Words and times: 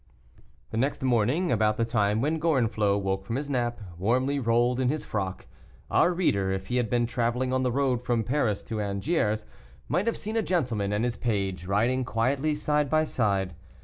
The 0.71 0.77
next 0.77 1.03
morning, 1.03 1.51
about 1.51 1.77
the 1.77 1.85
time 1.85 2.21
when 2.21 2.39
Gorenflot 2.39 3.03
woke 3.03 3.23
from 3.23 3.35
his 3.35 3.51
nap, 3.51 3.79
warmly 3.99 4.39
rolled 4.39 4.79
in 4.79 4.89
his 4.89 5.05
frock, 5.05 5.45
our 5.91 6.11
reader, 6.11 6.51
if 6.51 6.65
he 6.69 6.77
had 6.77 6.89
been 6.89 7.05
traveling 7.05 7.53
on 7.53 7.61
the 7.61 7.71
road 7.71 8.01
from 8.03 8.23
Paris 8.23 8.63
to 8.63 8.81
Angers, 8.81 9.45
might 9.87 10.07
have 10.07 10.17
seen 10.17 10.37
a 10.37 10.41
gentleman 10.41 10.91
and 10.91 11.05
his 11.05 11.17
page, 11.17 11.67
riding 11.67 12.03
quietly 12.03 12.55
side 12.55 12.89
by 12.89 13.03
side. 13.03 13.53